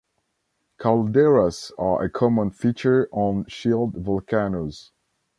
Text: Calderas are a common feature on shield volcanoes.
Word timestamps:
Calderas 0.79 1.71
are 1.77 2.01
a 2.01 2.09
common 2.09 2.49
feature 2.49 3.07
on 3.11 3.45
shield 3.45 3.93
volcanoes. 3.97 4.91